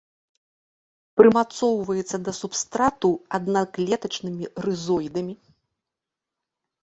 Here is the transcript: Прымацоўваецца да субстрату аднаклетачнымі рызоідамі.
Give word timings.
Прымацоўваецца 1.19 2.17
да 2.29 2.33
субстрату 2.39 3.11
аднаклетачнымі 3.39 4.45
рызоідамі. 4.67 5.35